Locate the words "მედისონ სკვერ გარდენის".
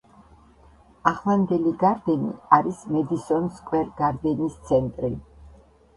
2.95-4.61